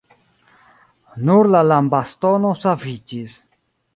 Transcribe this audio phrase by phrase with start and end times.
[1.29, 3.39] Nur la lambastono saviĝis.